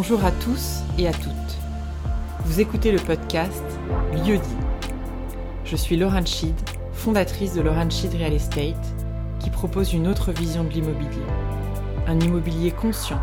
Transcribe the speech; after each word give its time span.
Bonjour 0.00 0.24
à 0.24 0.30
tous 0.30 0.84
et 0.96 1.08
à 1.08 1.12
toutes. 1.12 1.32
Vous 2.44 2.60
écoutez 2.60 2.92
le 2.92 3.00
podcast 3.00 3.64
Lieu 4.12 4.38
dit. 4.38 4.56
Je 5.64 5.74
suis 5.74 5.96
Laurent 5.96 6.24
Schied, 6.24 6.54
fondatrice 6.92 7.54
de 7.54 7.62
Laurent 7.62 7.90
Schied 7.90 8.14
Real 8.14 8.32
Estate, 8.32 8.94
qui 9.40 9.50
propose 9.50 9.92
une 9.94 10.06
autre 10.06 10.30
vision 10.30 10.62
de 10.62 10.68
l'immobilier. 10.68 11.26
Un 12.06 12.20
immobilier 12.20 12.70
conscient, 12.70 13.18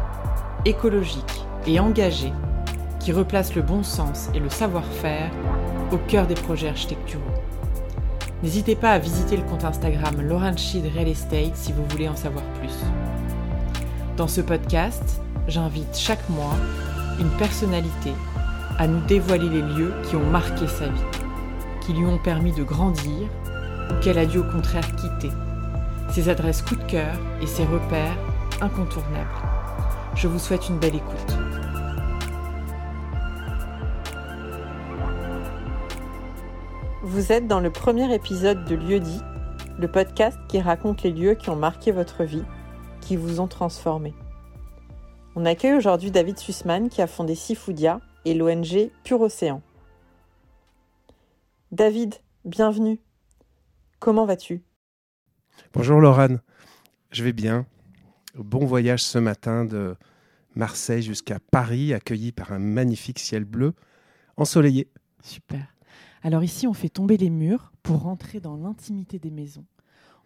écologique 0.66 1.46
et 1.66 1.80
engagé 1.80 2.34
qui 3.00 3.14
replace 3.14 3.56
le 3.56 3.62
bon 3.62 3.82
sens 3.82 4.28
et 4.34 4.40
le 4.40 4.50
savoir-faire 4.50 5.32
au 5.94 5.98
cœur 5.98 6.28
des 6.28 6.36
projets 6.36 6.68
architecturaux. 6.68 7.24
N'hésitez 8.44 8.76
pas 8.76 8.92
à 8.92 9.00
visiter 9.00 9.38
le 9.38 9.44
compte 9.44 9.64
Instagram 9.64 10.20
Laurent 10.20 10.58
Schied 10.58 10.92
Real 10.94 11.08
Estate 11.08 11.56
si 11.56 11.72
vous 11.72 11.86
voulez 11.86 12.10
en 12.10 12.18
savoir 12.18 12.44
plus. 12.60 12.76
Dans 14.18 14.28
ce 14.28 14.42
podcast, 14.42 15.22
j'invite 15.48 15.98
chaque 15.98 16.28
mois 16.30 16.56
une 17.20 17.30
personnalité 17.38 18.14
à 18.78 18.88
nous 18.88 19.00
dévoiler 19.06 19.50
les 19.50 19.62
lieux 19.62 19.94
qui 20.04 20.16
ont 20.16 20.26
marqué 20.26 20.68
sa 20.68 20.88
vie, 20.88 21.02
qui 21.82 21.94
lui 21.94 22.06
ont 22.06 22.18
permis 22.18 22.52
de 22.52 22.64
grandir 22.64 23.28
ou 23.90 23.94
qu'elle 24.02 24.18
a 24.18 24.26
dû 24.26 24.40
au 24.40 24.44
contraire 24.44 24.96
quitter, 24.96 25.32
ses 26.10 26.30
adresses 26.30 26.62
coup 26.62 26.76
de 26.76 26.84
cœur 26.84 27.16
et 27.42 27.48
ses 27.48 27.66
repères 27.66 28.18
incontournables. 28.62 29.30
Je 30.16 30.28
vous 30.28 30.40
souhaite 30.40 30.68
une 30.70 30.80
belle 30.80 30.96
écoute. 30.96 31.38
Vous 37.04 37.32
êtes 37.32 37.48
dans 37.48 37.60
le 37.60 37.70
premier 37.70 38.14
épisode 38.14 38.66
de 38.66 38.76
Lieu 38.76 39.00
dit, 39.00 39.22
le 39.80 39.88
podcast 39.88 40.40
qui 40.48 40.60
raconte 40.60 41.04
les 41.04 41.12
lieux 41.12 41.36
qui 41.36 41.50
ont 41.50 41.56
marqué 41.56 41.92
votre 41.92 42.24
vie, 42.24 42.44
qui 43.02 43.16
vous 43.16 43.40
ont 43.40 43.48
transformé. 43.48 44.14
On 45.38 45.44
accueille 45.46 45.74
aujourd'hui 45.74 46.12
David 46.12 46.40
Sussman 46.40 46.88
qui 46.88 47.02
a 47.02 47.08
fondé 47.08 47.36
Sifoudia 47.36 48.00
et 48.24 48.34
l'ONG 48.34 48.90
Pure 49.04 49.20
Océan. 49.20 49.62
David, 51.74 52.16
bienvenue. 52.46 53.02
Comment 54.00 54.26
vas-tu? 54.26 54.64
Bonjour 55.74 56.00
Laurane, 56.00 56.40
je 57.12 57.22
vais 57.22 57.34
bien. 57.34 57.66
Bon 58.36 58.66
voyage 58.66 59.04
ce 59.04 59.18
matin 59.18 59.66
de 59.66 59.98
Marseille 60.56 61.02
jusqu'à 61.02 61.40
Paris, 61.52 61.94
accueilli 61.94 62.32
par 62.32 62.54
un 62.54 62.60
magnifique 62.60 63.20
ciel 63.20 63.44
bleu 63.44 63.74
ensoleillé. 64.38 64.90
Super. 65.22 65.76
Alors 66.24 66.46
ici, 66.46 66.66
on 66.66 66.74
fait 66.74 66.88
tomber 66.88 67.18
les 67.18 67.30
murs 67.30 67.74
pour 67.84 68.04
rentrer 68.04 68.40
dans 68.40 68.56
l'intimité 68.56 69.20
des 69.20 69.32
maisons. 69.32 69.66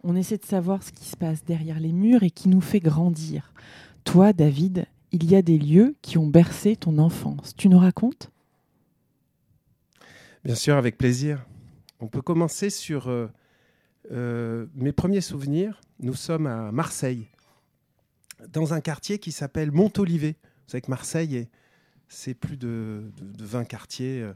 On 0.04 0.14
essaie 0.14 0.38
de 0.38 0.44
savoir 0.44 0.84
ce 0.84 0.92
qui 0.92 1.04
se 1.04 1.16
passe 1.16 1.44
derrière 1.44 1.80
les 1.80 1.92
murs 1.92 2.22
et 2.22 2.30
qui 2.30 2.48
nous 2.48 2.60
fait 2.60 2.78
grandir. 2.78 3.52
Toi, 4.04 4.32
David, 4.32 4.86
il 5.12 5.30
y 5.30 5.36
a 5.36 5.42
des 5.42 5.58
lieux 5.58 5.94
qui 6.02 6.18
ont 6.18 6.26
bercé 6.26 6.76
ton 6.76 6.98
enfance. 6.98 7.54
Tu 7.56 7.68
nous 7.68 7.78
racontes? 7.78 8.30
Bien 10.44 10.54
sûr, 10.54 10.76
avec 10.76 10.96
plaisir. 10.96 11.44
On 12.00 12.06
peut 12.06 12.22
commencer 12.22 12.70
sur 12.70 13.08
euh, 13.08 13.28
euh, 14.10 14.66
mes 14.74 14.92
premiers 14.92 15.20
souvenirs. 15.20 15.80
Nous 15.98 16.14
sommes 16.14 16.46
à 16.46 16.72
Marseille, 16.72 17.26
dans 18.48 18.72
un 18.72 18.80
quartier 18.80 19.18
qui 19.18 19.32
s'appelle 19.32 19.70
Montolivet. 19.70 20.36
Vous 20.42 20.70
savez 20.70 20.80
que 20.80 20.90
Marseille, 20.90 21.48
c'est 22.08 22.34
plus 22.34 22.56
de, 22.56 23.10
20 23.38 23.64
quartiers. 23.64 24.22
Euh, 24.22 24.32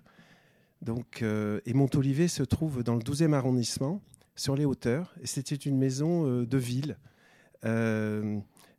donc, 0.83 1.23
et 1.23 1.73
Montolivet 1.73 2.29
se 2.29 2.43
trouve 2.43 2.83
dans 2.83 2.95
le 2.95 3.01
12e 3.01 3.33
arrondissement, 3.33 4.03
sur 4.37 4.55
les 4.55 4.67
hauteurs. 4.67 5.15
Et 5.23 5.27
c'était 5.27 5.55
une 5.55 5.79
maison 5.79 6.43
de 6.43 6.59
ville 6.59 6.99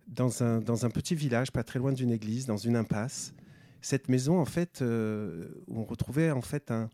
dans 0.08 0.44
un, 0.44 0.60
dans 0.60 0.86
un 0.86 0.90
petit 0.90 1.16
village, 1.16 1.52
pas 1.52 1.64
très 1.64 1.80
loin 1.80 1.92
d'une 1.92 2.12
église, 2.12 2.46
dans 2.46 2.58
une 2.58 2.76
impasse. 2.76 3.34
Cette 3.82 4.10
maison, 4.10 4.40
en 4.40 4.46
fait, 4.46 4.82
euh, 4.82 5.48
où 5.68 5.80
on 5.80 5.84
retrouvait 5.84 6.32
en 6.32 6.42
fait 6.42 6.72
un, 6.72 6.90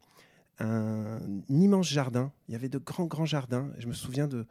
immense 1.49 1.89
jardin. 1.89 2.31
Il 2.47 2.51
y 2.51 2.55
avait 2.55 2.69
de 2.69 2.77
grands, 2.77 3.05
grands 3.05 3.25
jardins. 3.25 3.72
Je 3.79 3.88
me 3.88 3.94
souviens 3.94 4.27
de, 4.27 4.45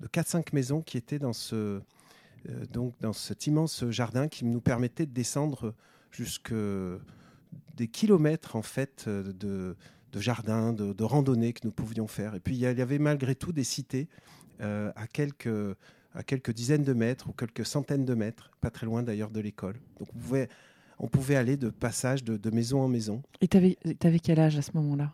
de 0.00 0.08
4-5 0.08 0.46
maisons 0.52 0.82
qui 0.82 0.96
étaient 0.96 1.20
dans, 1.20 1.32
ce, 1.32 1.54
euh, 1.54 2.66
donc 2.72 2.94
dans 3.00 3.12
cet 3.12 3.46
immense 3.46 3.88
jardin 3.90 4.26
qui 4.26 4.44
nous 4.44 4.60
permettait 4.60 5.06
de 5.06 5.12
descendre 5.12 5.72
jusque 6.10 6.52
des 7.76 7.86
kilomètres 7.86 8.56
en 8.56 8.62
fait 8.62 9.08
de, 9.08 9.76
de 10.12 10.20
jardins, 10.20 10.72
de, 10.72 10.92
de 10.92 11.04
randonnées 11.04 11.52
que 11.52 11.60
nous 11.64 11.72
pouvions 11.72 12.08
faire. 12.08 12.34
Et 12.34 12.40
puis 12.40 12.54
il 12.54 12.60
y 12.60 12.66
avait 12.66 12.98
malgré 12.98 13.36
tout 13.36 13.52
des 13.52 13.64
cités 13.64 14.08
euh, 14.60 14.92
à 14.94 15.06
quelques 15.06 15.76
à 16.14 16.22
quelques 16.22 16.52
dizaines 16.52 16.84
de 16.84 16.92
mètres 16.92 17.28
ou 17.28 17.32
quelques 17.32 17.64
centaines 17.64 18.04
de 18.04 18.14
mètres, 18.14 18.50
pas 18.60 18.70
très 18.70 18.86
loin 18.86 19.02
d'ailleurs 19.02 19.30
de 19.30 19.40
l'école. 19.40 19.74
Donc 19.98 20.08
on 20.14 20.18
pouvait, 20.18 20.48
on 20.98 21.08
pouvait 21.08 21.36
aller 21.36 21.56
de 21.56 21.70
passage 21.70 22.24
de, 22.24 22.50
maison 22.50 22.80
en 22.80 22.88
maison. 22.88 23.22
Et 23.40 23.48
tu 23.48 23.56
avais, 23.56 24.18
quel 24.18 24.40
âge 24.40 24.58
à 24.58 24.62
ce 24.62 24.72
moment-là? 24.74 25.12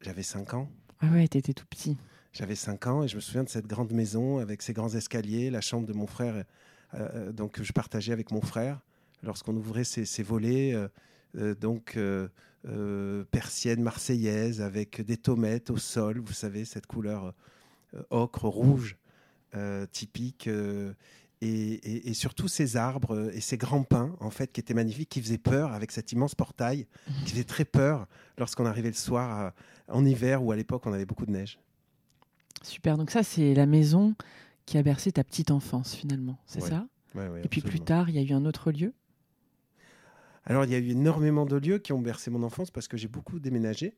J'avais 0.00 0.22
5 0.22 0.54
ans. 0.54 0.70
Ah 1.00 1.08
ouais, 1.12 1.26
tu 1.28 1.38
étais 1.38 1.52
tout 1.52 1.66
petit. 1.66 1.96
J'avais 2.32 2.54
5 2.54 2.86
ans 2.86 3.02
et 3.02 3.08
je 3.08 3.16
me 3.16 3.20
souviens 3.20 3.44
de 3.44 3.48
cette 3.48 3.66
grande 3.66 3.92
maison 3.92 4.38
avec 4.38 4.62
ses 4.62 4.72
grands 4.72 4.94
escaliers, 4.94 5.50
la 5.50 5.60
chambre 5.60 5.86
de 5.86 5.92
mon 5.92 6.06
frère, 6.06 6.34
euh, 6.36 6.44
euh, 6.94 7.32
donc 7.32 7.52
que 7.52 7.64
je 7.64 7.72
partageais 7.72 8.12
avec 8.12 8.30
mon 8.30 8.42
frère 8.42 8.80
lorsqu'on 9.22 9.56
ouvrait 9.56 9.84
ses, 9.84 10.22
volets. 10.22 10.74
Euh, 11.36 11.54
donc 11.54 11.98
persienne 13.30 13.82
marseillaise 13.82 14.60
avec 14.60 15.00
des 15.00 15.16
tomates 15.16 15.70
au 15.70 15.76
sol, 15.76 16.20
vous 16.20 16.32
savez, 16.32 16.64
cette 16.64 16.86
couleur 16.86 17.34
ocre 18.10 18.48
rouge 18.48 18.96
euh, 18.96 19.07
typique. 19.92 20.48
Euh, 20.48 20.92
et, 21.40 22.14
surtout 22.14 22.48
ces 22.48 22.76
arbres 22.76 23.30
et 23.32 23.40
ces 23.40 23.56
grands 23.56 23.84
pins, 23.84 24.16
en 24.20 24.30
fait, 24.30 24.50
qui 24.50 24.60
étaient 24.60 24.74
magnifiques, 24.74 25.08
qui 25.08 25.22
faisaient 25.22 25.38
peur 25.38 25.72
avec 25.72 25.92
cet 25.92 26.10
immense 26.12 26.34
portail, 26.34 26.86
qui 27.24 27.30
faisait 27.30 27.44
très 27.44 27.64
peur 27.64 28.06
lorsqu'on 28.38 28.66
arrivait 28.66 28.88
le 28.88 28.94
soir 28.94 29.52
en 29.86 30.04
hiver 30.04 30.42
ou 30.42 30.52
à 30.52 30.56
l'époque 30.56 30.86
on 30.86 30.92
avait 30.92 31.06
beaucoup 31.06 31.26
de 31.26 31.30
neige. 31.30 31.60
Super, 32.62 32.98
donc 32.98 33.10
ça 33.10 33.22
c'est 33.22 33.54
la 33.54 33.66
maison 33.66 34.16
qui 34.66 34.78
a 34.78 34.82
bercé 34.82 35.12
ta 35.12 35.22
petite 35.22 35.52
enfance 35.52 35.94
finalement, 35.94 36.38
c'est 36.46 36.60
ça? 36.60 36.86
Et 37.42 37.48
puis 37.48 37.60
plus 37.60 37.80
tard, 37.80 38.08
il 38.10 38.16
y 38.16 38.18
a 38.18 38.22
eu 38.22 38.32
un 38.36 38.44
autre 38.44 38.72
lieu? 38.72 38.92
Alors 40.44 40.64
il 40.64 40.72
y 40.72 40.74
a 40.74 40.78
eu 40.78 40.90
énormément 40.90 41.46
de 41.46 41.56
lieux 41.56 41.78
qui 41.78 41.92
ont 41.92 42.00
bercé 42.00 42.30
mon 42.30 42.42
enfance 42.42 42.70
parce 42.70 42.88
que 42.88 42.96
j'ai 42.96 43.08
beaucoup 43.08 43.38
déménagé 43.38 43.94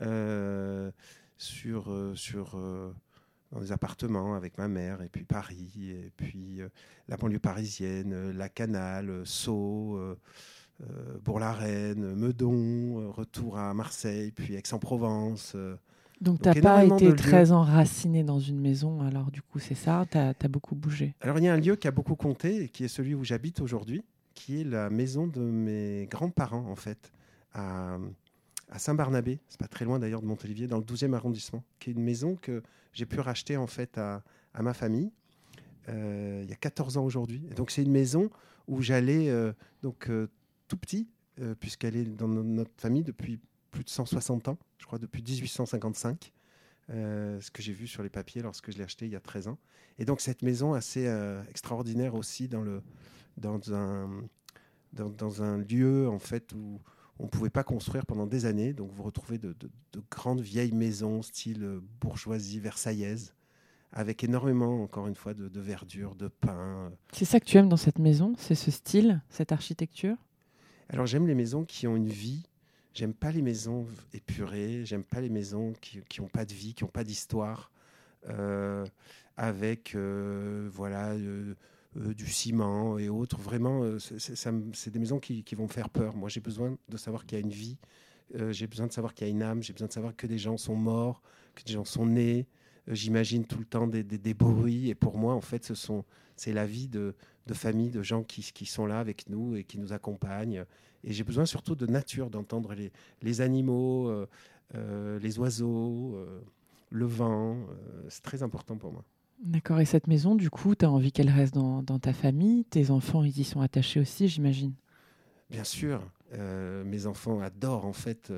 euh, 0.00 0.90
sur, 1.36 1.92
sur 2.14 2.58
dans 3.52 3.60
des 3.60 3.72
appartements 3.72 4.34
avec 4.34 4.58
ma 4.58 4.68
mère, 4.68 5.02
et 5.02 5.08
puis 5.08 5.24
Paris, 5.24 5.90
et 5.90 6.12
puis 6.16 6.60
euh, 6.60 6.68
la 7.08 7.16
banlieue 7.16 7.38
parisienne, 7.38 8.12
euh, 8.12 8.32
la 8.32 8.48
Canale, 8.48 9.10
euh, 9.10 9.24
Sceaux, 9.24 9.98
Bourg-la-Reine, 11.24 12.14
Meudon, 12.14 13.10
retour 13.10 13.58
à 13.58 13.74
Marseille, 13.74 14.30
puis 14.30 14.54
Aix-en-Provence. 14.54 15.56
donc, 16.20 16.40
tu 16.40 16.48
n'as 16.48 16.60
pas 16.60 16.84
été 16.84 17.16
très 17.16 17.50
enraciné 17.50 18.22
dans 18.22 18.38
une 18.38 18.60
maison, 18.60 19.02
alors 19.02 19.32
du 19.32 19.42
coup, 19.42 19.58
c'est 19.58 19.74
ça 19.74 20.06
Tu 20.08 20.18
as, 20.18 20.48
beaucoup 20.48 20.76
bougé 20.76 21.16
Alors, 21.20 21.38
il 21.38 21.44
y 21.44 21.48
a 21.48 21.52
un 21.52 21.60
lieu 21.60 21.74
qui 21.74 21.88
a 21.88 21.90
beaucoup 21.90 22.14
compté, 22.14 22.62
et 22.62 22.68
qui 22.68 22.84
est 22.84 22.88
celui 22.88 23.16
où 23.16 23.24
j'habite 23.24 23.60
aujourd'hui, 23.60 24.04
qui 24.34 24.60
est 24.60 24.64
la 24.64 24.88
maison 24.88 25.26
de 25.26 25.40
mes 25.40 26.06
grands-parents, 26.08 26.66
en 26.70 26.76
fait, 26.76 27.10
à, 27.54 27.98
à 28.70 28.78
Saint-Barnabé. 28.78 29.40
C'est 29.48 29.58
pas 29.58 29.68
très 29.68 29.84
loin 29.84 29.98
d'ailleurs 29.98 30.20
de 30.20 30.26
Montolivier, 30.26 30.66
dans 30.66 30.78
le 30.78 30.84
12e 30.84 31.14
arrondissement, 31.14 31.64
qui 31.78 31.90
est 31.90 31.92
une 31.92 32.02
maison 32.02 32.36
que 32.36 32.62
j'ai 32.92 33.06
pu 33.06 33.20
racheter 33.20 33.56
en 33.56 33.66
fait 33.66 33.98
à, 33.98 34.22
ma 34.60 34.74
famille 34.74 35.12
euh, 35.88 36.40
il 36.42 36.50
y 36.50 36.52
a 36.52 36.56
14 36.56 36.96
ans 36.96 37.04
aujourd'hui. 37.04 37.40
Donc 37.56 37.70
c'est 37.70 37.82
une 37.82 37.92
maison 37.92 38.30
où 38.66 38.82
j'allais 38.82 39.30
euh, 39.30 39.52
donc 39.82 40.10
euh, 40.10 40.28
tout 40.66 40.76
petit, 40.76 41.08
puisqu'elle 41.60 41.94
est 41.94 42.04
dans 42.04 42.26
notre 42.26 42.72
famille 42.76 43.04
depuis 43.04 43.38
plus 43.70 43.84
de 43.84 43.88
160 43.88 44.48
ans, 44.48 44.58
je 44.78 44.86
crois 44.86 44.98
depuis 44.98 45.22
1855. 45.22 46.32
ce 46.88 47.50
que 47.52 47.62
j'ai 47.62 47.72
vu 47.72 47.86
sur 47.86 48.02
les 48.02 48.08
papiers 48.08 48.42
lorsque 48.42 48.72
je 48.72 48.76
l'ai 48.76 48.82
acheté 48.82 49.06
il 49.06 49.12
y 49.12 49.16
a 49.16 49.20
13 49.20 49.46
ans. 49.46 49.58
Et 50.00 50.04
donc 50.04 50.20
cette 50.20 50.42
maison 50.42 50.74
assez 50.74 51.06
extraordinaire 51.48 52.16
aussi 52.16 52.48
dans, 52.48 52.62
le, 52.62 52.82
dans, 53.36 53.72
un, 53.72 54.24
dans, 54.92 55.42
un 55.44 55.58
lieu 55.58 56.08
en 56.08 56.18
fait 56.18 56.52
où, 56.54 56.80
on 57.18 57.24
ne 57.24 57.28
pouvait 57.28 57.50
pas 57.50 57.64
construire 57.64 58.06
pendant 58.06 58.26
des 58.26 58.46
années. 58.46 58.72
Donc 58.72 58.90
vous 58.92 59.02
retrouvez 59.02 59.38
de, 59.38 59.54
grandes 60.10 60.40
vieilles 60.40 60.72
maisons, 60.72 61.22
style 61.22 61.64
euh, 61.64 61.80
bourgeoisie 62.00 62.60
versaillaise, 62.60 63.34
avec 63.92 64.22
énormément, 64.22 64.82
encore 64.82 65.06
une 65.06 65.16
fois, 65.16 65.34
de, 65.34 65.60
verdure, 65.60 66.14
de 66.14 66.28
pin. 66.28 66.92
C'est 67.12 67.24
ça 67.24 67.40
que 67.40 67.46
tu 67.46 67.56
aimes 67.56 67.68
dans 67.68 67.76
cette 67.76 67.98
maison? 67.98 68.34
C'est 68.38 68.54
ce 68.54 68.70
style, 68.70 69.22
cette 69.30 69.52
architecture? 69.52 70.16
Alors 70.90 71.06
j'aime 71.06 71.26
les 71.26 71.34
maisons 71.34 71.64
qui 71.64 71.86
ont 71.86 71.96
une 71.96 72.08
vie. 72.08 72.44
J'aime 72.94 73.14
pas 73.14 73.30
les 73.30 73.42
maisons 73.42 73.86
épurées. 74.12 74.84
J'aime 74.84 75.04
pas 75.04 75.20
les 75.20 75.28
maisons 75.28 75.72
qui 75.80 76.20
n'ont 76.20 76.28
pas 76.28 76.44
de 76.44 76.52
vie, 76.52 76.74
qui 76.74 76.84
n'ont 76.84 76.90
pas 76.90 77.04
d'histoire. 77.04 77.70
Euh, 78.28 78.84
avec, 79.36 79.94
euh, 79.94 80.68
voilà 80.72 81.10
euh, 81.12 81.54
du 81.98 82.26
ciment 82.26 82.98
et 82.98 83.08
autres. 83.08 83.38
Vraiment, 83.38 83.82
euh, 83.82 83.98
c'est 83.98 84.90
des 84.90 84.98
maisons 84.98 85.18
qui, 85.18 85.44
vont 85.56 85.64
me 85.64 85.68
faire 85.68 85.90
peur. 85.90 86.16
Moi, 86.16 86.28
j'ai 86.28 86.40
besoin 86.40 86.76
de 86.88 86.96
savoir 86.96 87.26
qu'il 87.26 87.38
y 87.38 87.40
a 87.40 87.44
une 87.44 87.52
vie. 87.52 87.78
Euh, 88.34 88.52
j'ai 88.52 88.66
besoin 88.66 88.86
de 88.86 88.92
savoir 88.92 89.14
qu'il 89.14 89.26
y 89.26 89.30
a 89.30 89.32
une 89.32 89.42
âme. 89.42 89.62
J'ai 89.62 89.72
besoin 89.72 89.88
de 89.88 89.92
savoir 89.92 90.14
que 90.14 90.26
des 90.26 90.38
gens 90.38 90.56
sont 90.56 90.76
morts, 90.76 91.22
que 91.54 91.64
des 91.64 91.72
gens 91.72 91.84
sont 91.84 92.06
nés. 92.06 92.46
J'imagine 92.86 93.44
tout 93.44 93.58
le 93.58 93.66
temps 93.66 93.86
des, 93.86 94.34
bruits. 94.34 94.88
Et 94.88 94.94
pour 94.94 95.18
moi, 95.18 95.34
en 95.34 95.40
fait, 95.40 95.72
c'est 96.36 96.52
la 96.52 96.66
vie 96.66 96.88
de, 96.88 97.14
de 97.46 97.54
famille, 97.54 97.90
de 97.90 98.02
gens 98.02 98.22
qui, 98.22 98.42
qui, 98.42 98.64
sont 98.64 98.86
là 98.86 99.00
avec 99.00 99.28
nous 99.28 99.56
et 99.56 99.64
qui 99.64 99.78
nous 99.78 99.92
accompagnent. 99.92 100.64
Et 101.04 101.12
j'ai 101.12 101.24
besoin 101.24 101.46
surtout 101.46 101.74
de 101.74 101.86
nature, 101.86 102.30
d'entendre 102.30 102.74
les, 103.22 103.40
animaux, 103.40 104.08
euh, 104.08 104.28
euh, 104.74 105.18
les 105.20 105.38
oiseaux, 105.38 106.16
euh, 106.16 106.40
le 106.90 107.06
vent. 107.06 107.56
c'est 108.08 108.22
très 108.22 108.42
important 108.42 108.76
pour 108.76 108.92
moi. 108.92 109.04
D'accord. 109.42 109.80
Et 109.80 109.84
cette 109.84 110.06
maison, 110.06 110.34
du 110.34 110.50
coup, 110.50 110.74
tu 110.74 110.84
as 110.84 110.90
envie 110.90 111.12
qu'elle 111.12 111.30
reste 111.30 111.54
dans, 111.54 111.82
ta 111.98 112.12
famille? 112.12 112.64
Tes 112.64 112.90
enfants, 112.90 113.24
ils 113.24 113.38
y 113.38 113.44
sont 113.44 113.60
attachés 113.60 114.00
aussi, 114.00 114.28
j'imagine? 114.28 114.74
Bien 115.50 115.64
sûr. 115.64 116.02
mes 116.32 117.06
enfants 117.06 117.40
adorent 117.40 117.86
en 117.86 117.92
fait 117.92 118.32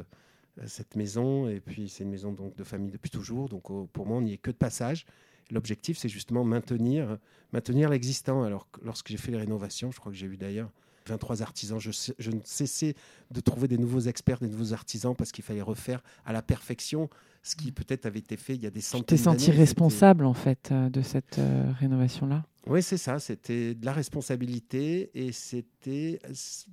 cette 0.67 0.97
maison. 0.97 1.49
Et 1.49 1.61
puis, 1.61 1.88
c'est 1.88 2.05
une 2.05 2.11
maison 2.11 2.32
donc, 2.32 2.55
de 2.56 2.64
famille 2.64 2.91
depuis 2.91 3.11
toujours. 3.11 3.49
Donc, 3.49 3.64
pour 3.93 4.06
moi, 4.06 4.19
on 4.19 4.23
n'y 4.23 4.35
est 4.35 4.38
que 4.38 4.50
de 4.50 4.56
passage. 4.56 5.06
L'objectif, 5.50 5.99
c'est 5.99 6.08
justement 6.08 6.44
maintenir, 6.44 7.19
maintenir 7.53 7.88
l'existant. 7.88 8.43
Alors, 8.44 8.69
lorsque 8.82 9.08
j'ai 9.08 9.17
fait 9.17 9.32
les 9.32 9.38
rénovations, 9.38 9.91
je 9.91 9.99
crois 9.99 10.12
que 10.12 10.19
j'ai 10.19 10.26
eu 10.26 10.37
d'ailleurs 10.37 10.70
23 11.06 11.43
artisans. 11.43 11.79
Je, 11.79 11.91
je, 12.19 12.31
ne 12.31 12.41
cessais 12.44 12.94
de 13.31 13.41
trouver 13.41 13.69
des 13.69 13.79
nouveaux 13.79 14.00
experts, 14.00 14.38
des 14.38 14.49
nouveaux 14.49 14.73
artisans, 14.73 15.14
parce 15.17 15.32
qu'il 15.32 15.44
fallait 15.44 15.62
refaire 15.62 16.02
à 16.25 16.32
la 16.32 16.43
perfection 16.43 17.08
ce 17.43 17.56
qui 17.56 17.73
peut-être 17.73 18.06
avait 18.06 18.19
été 18.19 18.37
fait 18.37 18.55
il 18.55 18.62
y 18.62 18.67
a 18.67 18.70
des 18.70 18.81
centaines 18.81 19.17
d'années. 19.17 19.19
Tu 19.19 19.37
t'es 19.37 19.44
senti 19.47 19.50
responsable, 19.50 20.25
en 20.25 20.35
fait, 20.35 20.70
euh, 20.73 20.91
de 20.91 21.02
cette 21.02 21.38
euh, 21.38 21.73
rénovation-là? 21.79 22.44
Oui, 22.67 22.82
c'est 22.82 22.99
ça. 22.99 23.19
C'était 23.19 23.75
de 23.75 23.87
la 23.87 23.93
responsabilité 23.93 25.11
et 25.14 25.32
c'était 25.32 26.20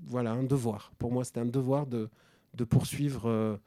voilà, 0.06 0.32
un 0.32 0.44
devoir. 0.44 0.92
Pour 0.98 1.12
moi, 1.12 1.24
c'était 1.24 1.40
un 1.40 1.46
devoir 1.46 1.88
de, 1.88 2.10
de 2.54 2.64
poursuivre 2.66 3.30
euh, 3.30 3.58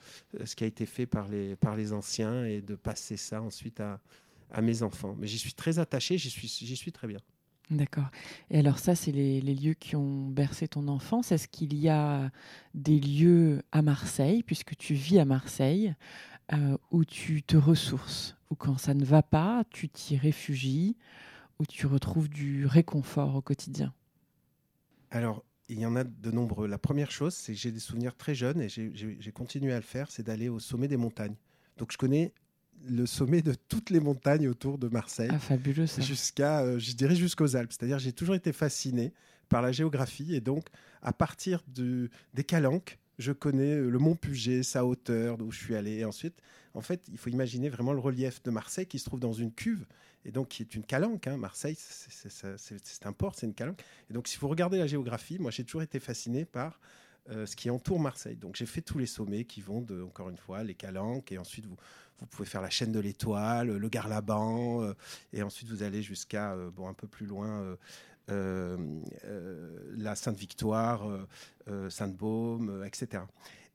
ce 0.44 0.54
qui 0.54 0.64
a 0.64 0.66
été 0.66 0.84
fait 0.84 1.06
par 1.06 1.28
les, 1.28 1.56
par 1.56 1.76
les 1.76 1.92
anciens 1.92 2.44
et 2.44 2.60
de 2.60 2.74
passer 2.74 3.16
ça 3.16 3.40
ensuite 3.40 3.80
à, 3.80 4.00
à 4.50 4.60
mes 4.60 4.82
enfants. 4.82 5.16
Mais 5.18 5.26
j'y 5.26 5.38
suis 5.38 5.54
très 5.54 5.78
attaché, 5.78 6.18
j'y 6.18 6.30
suis, 6.30 6.48
j'y 6.48 6.76
suis 6.76 6.92
très 6.92 7.06
bien. 7.06 7.20
D'accord. 7.70 8.11
Et 8.50 8.58
alors 8.58 8.78
ça, 8.78 8.96
c'est 8.96 9.12
les, 9.12 9.40
lieux 9.40 9.75
qui 9.75 9.94
ont 9.94 10.26
bercé 10.26 10.67
ton 10.67 10.88
enfance. 10.88 11.31
Est-ce 11.31 11.46
qu'il 11.46 11.78
y 11.78 11.88
a 11.88 12.31
des 12.75 12.99
lieux 12.99 13.62
à 13.70 13.81
Marseille, 13.81 14.43
puisque 14.43 14.76
tu 14.76 14.94
vis 14.94 15.20
à 15.20 15.25
Marseille, 15.25 15.94
euh, 16.52 16.76
où 16.90 17.05
tu 17.05 17.44
te 17.44 17.56
ressources, 17.56 18.37
où 18.50 18.56
quand 18.56 18.76
ça 18.76 18.94
ne 18.94 19.05
va 19.05 19.22
pas, 19.22 19.62
tu 19.70 19.88
t'y 19.88 20.17
réfugies, 20.17 20.96
où 21.61 21.67
tu 21.67 21.87
retrouves 21.87 22.28
du 22.28 22.67
réconfort 22.67 23.37
au 23.37 23.43
quotidien? 23.43 23.94
Alors, 25.12 25.44
il 25.69 25.78
y 25.78 25.87
en 25.87 25.94
a 25.94 26.02
de 26.02 26.31
nombreux. 26.32 26.66
La 26.66 26.78
première 26.78 27.12
chose, 27.12 27.34
c'est 27.34 27.52
que 27.52 27.58
j'ai 27.58 27.70
des 27.70 27.78
souvenirs 27.78 28.16
très 28.16 28.34
jeunes 28.34 28.61
et 28.61 28.69
j'ai 28.69 29.32
continué 29.32 29.73
à 29.73 29.76
le 29.76 29.82
faire, 29.82 30.11
c'est 30.11 30.25
d'aller 30.25 30.49
au 30.49 30.58
sommet 30.58 30.88
des 30.88 30.96
montagnes. 30.96 31.37
Donc 31.76 31.93
je 31.93 31.99
connais 31.99 32.32
le 32.88 33.06
sommet 33.06 33.42
de 33.42 33.54
toutes 33.54 33.90
les 33.90 34.00
montagnes 34.00 34.48
autour 34.48 34.78
de 34.78 34.88
Marseille. 34.88 35.30
Ah, 35.32 35.38
fabuleux 35.38 35.86
ça. 35.86 36.00
Jusqu'à, 36.02 36.60
euh, 36.60 36.78
je 36.78 36.92
dirais 36.92 37.14
jusqu'aux 37.14 37.56
Alpes. 37.56 37.72
C'est-à-dire, 37.72 37.98
j'ai 37.98 38.12
toujours 38.12 38.34
été 38.34 38.52
fasciné 38.52 39.12
par 39.48 39.62
la 39.62 39.72
géographie 39.72 40.34
et 40.34 40.40
donc, 40.40 40.66
à 41.02 41.12
partir 41.12 41.62
de, 41.68 42.08
des 42.34 42.44
Calanques, 42.44 42.98
je 43.18 43.32
connais 43.32 43.74
euh, 43.74 43.90
le 43.90 43.98
mont 43.98 44.14
Puget, 44.14 44.62
sa 44.62 44.86
hauteur, 44.86 45.36
d'où 45.36 45.50
je 45.50 45.58
suis 45.58 45.74
allé. 45.74 45.98
Et 45.98 46.04
ensuite, 46.04 46.40
en 46.74 46.80
fait, 46.80 47.06
il 47.10 47.18
faut 47.18 47.30
imaginer 47.30 47.68
vraiment 47.68 47.92
le 47.92 47.98
relief 47.98 48.42
de 48.42 48.50
Marseille 48.50 48.86
qui 48.86 48.98
se 48.98 49.04
trouve 49.04 49.20
dans 49.20 49.32
une 49.32 49.52
cuve 49.52 49.84
et 50.24 50.30
donc 50.30 50.48
qui 50.48 50.62
est 50.62 50.74
une 50.74 50.84
calanque. 50.84 51.26
Hein. 51.26 51.36
Marseille, 51.36 51.76
c'est 51.76 53.06
un 53.06 53.12
port, 53.12 53.34
c'est 53.34 53.46
une 53.46 53.54
calanque. 53.54 53.82
Et 54.08 54.14
donc, 54.14 54.28
si 54.28 54.38
vous 54.38 54.48
regardez 54.48 54.78
la 54.78 54.86
géographie, 54.86 55.38
moi, 55.38 55.50
j'ai 55.50 55.64
toujours 55.64 55.82
été 55.82 56.00
fasciné 56.00 56.44
par 56.44 56.80
euh, 57.30 57.46
ce 57.46 57.56
qui 57.56 57.70
entoure 57.70 58.00
Marseille. 58.00 58.36
Donc, 58.36 58.56
j'ai 58.56 58.66
fait 58.66 58.82
tous 58.82 58.98
les 58.98 59.06
sommets 59.06 59.44
qui 59.44 59.60
vont 59.60 59.80
de, 59.80 60.02
encore 60.02 60.30
une 60.30 60.36
fois, 60.36 60.62
les 60.62 60.74
calanques 60.74 61.32
et 61.32 61.38
ensuite 61.38 61.66
vous 61.66 61.76
vous 62.20 62.26
pouvez 62.26 62.46
faire 62.46 62.60
la 62.60 62.70
chaîne 62.70 62.92
de 62.92 63.00
l'Étoile, 63.00 63.76
le 63.76 63.88
Garlaban, 63.88 64.82
euh, 64.82 64.94
et 65.32 65.42
ensuite 65.42 65.68
vous 65.68 65.82
allez 65.82 66.02
jusqu'à 66.02 66.52
euh, 66.52 66.70
bon 66.70 66.88
un 66.88 66.94
peu 66.94 67.06
plus 67.06 67.26
loin. 67.26 67.76
Euh, 68.30 69.00
la 69.96 70.14
Sainte-Victoire, 70.14 71.02
Sainte-Baume, 71.88 72.84
etc. 72.86 73.24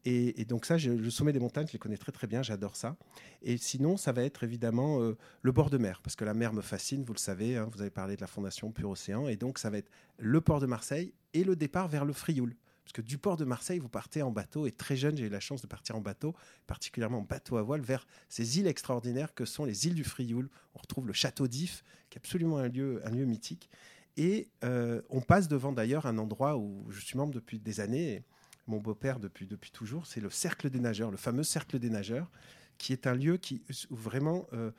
Et, 0.06 0.46
donc 0.46 0.66
ça, 0.66 0.78
le 0.78 1.10
sommet 1.10 1.34
des 1.34 1.40
montagnes, 1.40 1.68
je 1.68 1.74
les 1.74 1.80
connais 1.80 1.98
très 1.98 2.14
très 2.14 2.28
bien, 2.28 2.42
j'adore 2.42 2.78
ça. 2.78 2.96
Et 3.42 3.58
sinon, 3.58 3.98
ça 3.98 4.14
va 4.14 4.24
être 4.24 4.46
évidemment 4.46 5.00
le 5.42 5.52
bord 5.52 5.70
de 5.70 5.78
mer, 5.78 6.00
parce 6.02 6.16
que 6.16 6.24
la 6.24 6.34
mer 6.34 6.54
me 6.54 6.62
fascine, 6.62 7.04
vous 7.04 7.12
le 7.12 7.20
savez, 7.20 7.58
hein, 7.58 7.68
vous 7.74 7.82
avez 7.82 7.90
parlé 7.90 8.16
de 8.16 8.22
la 8.22 8.28
fondation 8.28 8.72
Pure 8.72 8.92
Océan, 8.92 9.28
et 9.28 9.36
donc 9.36 9.60
ça 9.60 9.70
va 9.70 9.78
être 9.78 9.92
le 10.20 10.40
port 10.40 10.62
de 10.62 10.68
Marseille 10.68 11.12
et 11.34 11.44
le 11.44 11.58
départ 11.58 11.90
vers 11.90 12.06
le 12.06 12.14
Frioul. 12.14 12.56
Parce 12.86 12.94
que 12.94 13.02
du 13.02 13.18
port 13.18 13.36
de 13.36 13.46
Marseille, 13.46 13.80
vous 13.80 13.90
partez 13.90 14.22
en 14.22 14.30
bateau. 14.32 14.68
Et 14.68 14.72
très 14.72 14.96
jeune, 14.96 15.18
j'ai 15.18 15.26
eu 15.26 15.30
la 15.30 15.40
chance 15.40 15.62
de 15.62 15.68
partir 15.68 15.96
en 15.96 16.02
bateau, 16.02 16.36
particulièrement 16.68 17.20
en 17.20 17.24
bateau 17.24 17.58
à 17.58 17.64
voile, 17.64 17.82
vers 17.82 18.06
ces 18.30 18.60
îles 18.60 18.68
extraordinaires 18.68 19.34
que 19.34 19.44
sont 19.44 19.66
les 19.66 19.88
îles 19.88 19.96
du 19.96 20.04
Frioul. 20.04 20.50
On 20.76 20.80
retrouve 20.80 21.08
le 21.08 21.14
château 21.14 21.48
d'If, 21.48 21.84
qui 22.12 22.18
est 22.18 22.22
absolument 22.22 22.60
un 22.60 22.68
lieu, 22.68 23.02
un 23.04 23.10
lieu 23.10 23.26
mythique. 23.26 23.72
Et 24.18 24.50
euh, 24.64 25.02
on 25.10 25.20
passe 25.20 25.48
devant 25.48 25.72
d'ailleurs 25.72 26.06
un 26.06 26.20
endroit 26.20 26.58
où 26.58 26.86
je 26.90 27.00
suis 27.00 27.18
membre 27.18 27.34
depuis 27.34 27.60
des 27.60 27.80
années. 27.80 28.24
mon 28.68 28.78
beau-père 28.78 29.20
depuis, 29.20 29.48
toujours, 29.72 30.06
c'est 30.06 30.22
le 30.22 30.30
Cercle 30.30 30.70
des 30.70 30.80
Nageurs, 30.80 31.10
le 31.10 31.18
fameux 31.18 31.44
Cercle 31.44 31.80
des 31.80 31.90
Nageurs, 31.90 32.30
qui 32.78 32.94
est 32.94 33.08
un 33.08 33.16
lieu 33.16 33.38
qui, 33.38 33.64
vraiment 33.90 34.46
euh, 34.54 34.72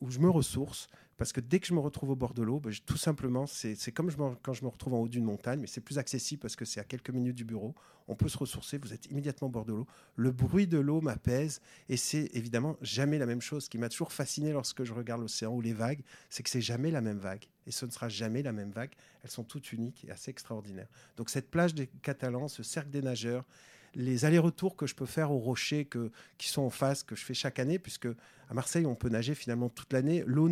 où 0.00 0.10
je 0.10 0.18
me 0.18 0.28
ressource. 0.28 0.88
Parce 1.18 1.32
que 1.32 1.40
dès 1.40 1.58
que 1.58 1.66
je 1.66 1.74
me 1.74 1.80
retrouve 1.80 2.10
au 2.10 2.16
bord 2.16 2.32
de 2.32 2.42
l'eau, 2.42 2.60
ben, 2.60 2.72
tout 2.86 2.96
simplement, 2.96 3.46
c'est 3.46 3.92
comme 3.92 4.10
quand 4.40 4.52
je 4.52 4.62
me 4.62 4.68
retrouve 4.68 4.94
en 4.94 4.98
haut 5.00 5.08
d'une 5.08 5.24
montagne, 5.24 5.58
mais 5.60 5.66
c'est 5.66 5.80
plus 5.80 5.98
accessible 5.98 6.40
parce 6.40 6.54
que 6.54 6.64
c'est 6.64 6.78
à 6.78 6.84
quelques 6.84 7.10
minutes 7.10 7.34
du 7.34 7.44
bureau. 7.44 7.74
On 8.06 8.14
peut 8.14 8.28
se 8.28 8.38
ressourcer, 8.38 8.78
vous 8.78 8.94
êtes 8.94 9.06
immédiatement 9.10 9.48
au 9.48 9.50
bord 9.50 9.64
de 9.64 9.72
l'eau. 9.72 9.86
Le 10.14 10.30
bruit 10.30 10.68
de 10.68 10.78
l'eau 10.78 11.00
m'apaise 11.00 11.60
et 11.88 11.96
c'est 11.96 12.30
évidemment 12.34 12.76
jamais 12.82 13.18
la 13.18 13.26
même 13.26 13.40
chose. 13.40 13.64
Ce 13.64 13.68
qui 13.68 13.78
m'a 13.78 13.88
toujours 13.88 14.12
fasciné 14.12 14.52
lorsque 14.52 14.84
je 14.84 14.94
regarde 14.94 15.20
l'océan 15.20 15.52
ou 15.52 15.60
les 15.60 15.72
vagues, 15.72 16.02
c'est 16.30 16.44
que 16.44 16.50
c'est 16.50 16.60
jamais 16.60 16.92
la 16.92 17.00
même 17.00 17.18
vague. 17.18 17.46
Et 17.66 17.72
ce 17.72 17.84
ne 17.84 17.90
sera 17.90 18.08
jamais 18.08 18.42
la 18.42 18.52
même 18.52 18.70
vague. 18.70 18.92
Elles 19.24 19.30
sont 19.30 19.44
toutes 19.44 19.72
uniques 19.72 20.04
et 20.06 20.12
assez 20.12 20.30
extraordinaires. 20.30 20.88
Donc 21.16 21.30
cette 21.30 21.50
plage 21.50 21.74
des 21.74 21.88
Catalans, 22.00 22.46
ce 22.46 22.62
cercle 22.62 22.90
des 22.90 23.02
nageurs, 23.02 23.44
les 23.98 24.24
allers-retours 24.24 24.76
que 24.76 24.86
je 24.86 24.94
peux 24.94 25.06
faire 25.06 25.32
aux 25.32 25.38
rochers 25.38 25.84
que, 25.84 26.10
qui 26.38 26.48
sont 26.48 26.62
en 26.62 26.70
face, 26.70 27.02
que 27.02 27.16
je 27.16 27.24
fais 27.24 27.34
chaque 27.34 27.58
année, 27.58 27.80
puisque 27.80 28.06
à 28.48 28.54
Marseille, 28.54 28.86
on 28.86 28.94
peut 28.94 29.08
nager 29.08 29.34
finalement 29.34 29.68
toute 29.68 29.92
l'année. 29.92 30.22
L'eau 30.24 30.48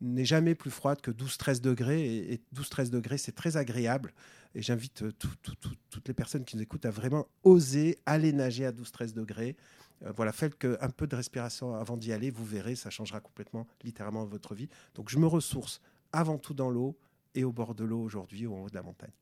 n'est 0.00 0.24
jamais 0.24 0.54
plus 0.54 0.70
froide 0.70 1.02
que 1.02 1.10
12-13 1.10 1.60
degrés, 1.60 2.16
et, 2.16 2.40
12-13 2.54 2.88
degrés, 2.88 3.18
c'est 3.18 3.34
très 3.34 3.58
agréable. 3.58 4.14
Et 4.54 4.62
j'invite 4.62 5.02
euh, 5.02 5.12
toutes 5.12 6.08
les 6.08 6.14
personnes 6.14 6.44
qui 6.44 6.56
nous 6.56 6.62
écoutent 6.62 6.86
à 6.86 6.90
vraiment 6.90 7.26
oser 7.44 7.98
aller 8.06 8.32
nager 8.32 8.64
à 8.64 8.72
12-13 8.72 9.12
degrés. 9.12 9.56
Euh, 10.04 10.12
voilà, 10.16 10.32
faites 10.32 10.66
un 10.80 10.88
peu 10.88 11.06
de 11.06 11.14
respiration 11.14 11.74
avant 11.74 11.98
d'y 11.98 12.12
aller, 12.12 12.30
vous 12.30 12.46
verrez, 12.46 12.76
ça 12.76 12.88
changera 12.88 13.20
complètement, 13.20 13.66
littéralement, 13.84 14.24
votre 14.24 14.54
vie. 14.54 14.70
Donc 14.94 15.10
je 15.10 15.18
me 15.18 15.26
ressource 15.26 15.82
avant 16.12 16.38
tout 16.38 16.54
dans 16.54 16.70
l'eau 16.70 16.96
et 17.34 17.44
au 17.44 17.52
bord 17.52 17.74
de 17.74 17.84
l'eau 17.84 18.00
aujourd'hui, 18.00 18.46
au 18.46 18.54
haut 18.54 18.70
de 18.70 18.74
la 18.74 18.82
montagne. 18.82 19.12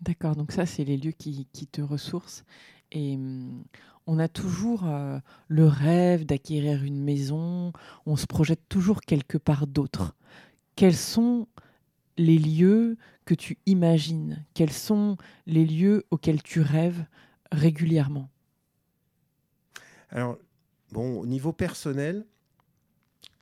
D'accord, 0.00 0.36
donc 0.36 0.52
ça, 0.52 0.66
c'est 0.66 0.84
les 0.84 0.96
lieux 0.96 1.12
qui, 1.12 1.46
qui 1.52 1.66
te 1.66 1.80
ressourcent. 1.80 2.44
Et 2.92 3.14
hum, 3.16 3.64
on 4.06 4.18
a 4.18 4.28
toujours 4.28 4.86
euh, 4.86 5.18
le 5.48 5.66
rêve 5.66 6.26
d'acquérir 6.26 6.84
une 6.84 7.02
maison, 7.02 7.72
on 8.06 8.16
se 8.16 8.26
projette 8.26 8.68
toujours 8.68 9.00
quelque 9.00 9.38
part 9.38 9.66
d'autre. 9.66 10.14
Quels 10.76 10.96
sont 10.96 11.48
les 12.16 12.38
lieux 12.38 12.96
que 13.24 13.34
tu 13.34 13.58
imagines? 13.66 14.44
Quels 14.54 14.72
sont 14.72 15.16
les 15.46 15.64
lieux 15.64 16.04
auxquels 16.10 16.42
tu 16.42 16.60
rêves 16.60 17.04
régulièrement? 17.50 18.28
Alors, 20.10 20.38
bon, 20.92 21.18
au 21.18 21.26
niveau 21.26 21.52
personnel, 21.52 22.26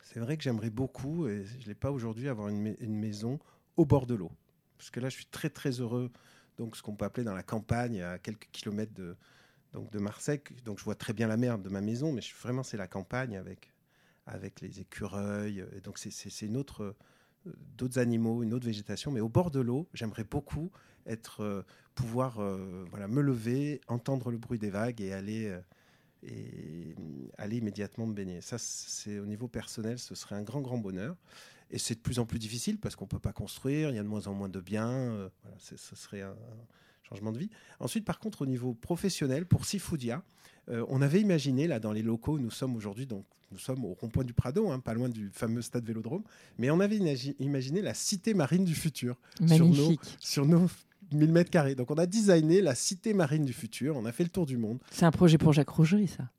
c'est 0.03 0.21
vrai 0.21 0.37
que 0.37 0.43
j'aimerais 0.43 0.71
beaucoup, 0.71 1.27
et 1.27 1.45
je 1.45 1.65
ne 1.65 1.65
l'ai 1.67 1.75
pas 1.75 1.91
aujourd'hui, 1.91 2.29
avoir 2.29 2.49
une, 2.49 2.77
une, 2.81 2.95
maison 2.95 3.39
au 3.77 3.85
bord 3.85 4.07
de 4.07 4.15
l'eau. 4.15 4.31
Parce 4.79 4.91
que 4.91 5.01
là, 5.01 5.09
je 5.09 5.17
suis 5.17 5.27
très, 5.27 5.51
très 5.51 5.81
heureux. 5.81 6.11
Donc, 6.59 6.77
ce 6.77 6.83
qu'on 6.83 6.95
peut 6.95 7.05
appeler 7.05 7.25
dans 7.25 7.35
la 7.35 7.43
campagne, 7.43 8.03
à 8.03 8.19
quelques 8.19 8.49
kilomètres 8.53 8.95
de, 8.95 9.17
donc 9.73 9.91
de 9.91 9.99
Marseille. 9.99 10.41
Donc 10.65 10.79
je 10.79 10.85
vois 10.85 10.95
très 10.95 11.13
bien 11.13 11.27
la 11.27 11.37
mer 11.37 11.59
de 11.59 11.69
ma 11.69 11.81
maison, 11.81 12.13
mais 12.13 12.23
vraiment 12.41 12.63
c'est 12.63 12.77
la 12.77 12.87
campagne 12.87 13.37
avec, 13.37 13.73
avec 14.27 14.61
les 14.61 14.81
écureuils. 14.81 15.65
Et 15.75 15.81
donc 15.81 15.99
c'est 15.99 16.11
euh, 16.45 16.93
d'autres 17.77 17.99
animaux, 17.99 18.43
une 18.43 18.55
autre 18.55 18.67
végétation. 18.67 19.11
Mais 19.11 19.21
au 19.21 19.29
bord 19.29 19.51
de 19.51 19.61
l'eau, 19.61 19.89
j'aimerais 19.95 20.25
beaucoup 20.25 20.71
être, 21.07 21.43
euh, 21.43 21.63
pouvoir 21.95 22.41
euh, 22.41 22.85
voilà, 22.91 23.09
me 23.09 23.23
lever, 23.23 23.81
entendre 23.89 24.31
le 24.31 24.39
bruit 24.39 24.59
des 24.59 24.71
vagues 24.71 25.01
et 25.01 25.13
aller, 25.13 25.59
et 26.23 26.95
aller 27.39 27.59
immédiatement 27.59 28.07
me 28.07 28.15
baigner. 28.15 28.41
Ça, 28.41 28.59
c'est 28.59 29.19
au 29.19 29.27
niveau 29.27 29.49
personnel, 29.49 29.99
ce 29.99 30.15
serait 30.15 30.37
un 30.37 30.43
grand, 30.43 30.61
grand 30.61 30.79
bonheur. 30.79 31.17
Et 31.73 31.79
c'est 31.79 31.95
de 31.95 32.01
plus 32.01 32.19
en 32.19 32.27
plus 32.27 32.39
difficile 32.39 32.79
parce 32.79 32.97
qu'on 32.97 33.07
ne 33.07 33.11
peut 33.11 33.19
pas 33.19 33.33
construire, 33.33 33.91
il 33.91 33.97
y 33.97 33.99
a 33.99 34.03
de 34.03 34.09
moins 34.09 34.27
en 34.27 34.35
moins 34.35 34.49
de 34.49 34.61
biens. 34.61 35.31
voilà, 35.43 35.57
ce 35.59 35.97
serait 35.97 36.23
un 36.23 36.37
changement 37.03 37.33
de 37.33 37.39
vie. 37.39 37.51
Ensuite, 37.81 38.05
par 38.05 38.19
contre, 38.19 38.43
au 38.43 38.47
niveau 38.47 38.75
professionnel, 38.75 39.47
pour 39.47 39.65
Sifoudia, 39.65 40.23
euh, 40.69 40.85
on 40.89 41.03
avait 41.03 41.21
imaginé, 41.21 41.67
là, 41.67 41.81
dans 41.81 41.93
les 41.93 42.03
locaux 42.03 42.35
où 42.35 42.39
nous 42.39 42.51
sommes 42.51 42.77
aujourd'hui, 42.77 43.07
donc 43.07 43.25
nous 43.51 43.59
sommes 43.59 43.85
au 43.85 43.95
rond-point 43.95 44.25
du 44.25 44.33
Prado, 44.33 44.71
hein, 44.71 44.81
pas 44.81 44.95
loin 44.95 45.09
du 45.09 45.31
fameux 45.33 45.63
stade 45.63 45.85
Vélodrome, 45.85 46.23
mais 46.59 46.71
on 46.71 46.81
avait 46.81 46.97
imaginé 47.39 47.83
la 47.83 47.95
cité 47.95 48.33
marine 48.33 48.65
du 48.65 48.75
futur 48.75 49.19
sur 49.47 49.67
nos, 49.67 49.93
sur 50.19 50.47
nos 50.47 50.69
1000 51.13 51.33
mètres 51.33 51.51
carrés. 51.51 51.75
Donc 51.75 51.91
on 51.91 51.97
a 51.97 52.07
designé 52.07 52.63
la 52.63 52.75
cité 52.75 53.13
marine 53.13 53.45
du 53.45 53.53
futur, 53.53 53.97
on 53.97 54.07
a 54.07 54.13
fait 54.13 54.25
le 54.25 54.31
tour 54.31 54.47
du 54.47 54.57
monde. 54.57 54.79
C'est 54.91 55.05
un 55.05 55.11
projet 55.11 55.37
pour 55.37 55.53
Jacques 55.53 55.69
Rougerie, 55.69 56.09
ça 56.09 56.31